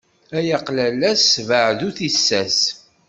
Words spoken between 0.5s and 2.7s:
aqlalas ssbeɛ bu tissas.